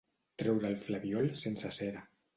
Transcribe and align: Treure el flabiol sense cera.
Treure 0.41 0.71
el 0.71 0.79
flabiol 0.87 1.31
sense 1.43 1.73
cera. 1.81 2.07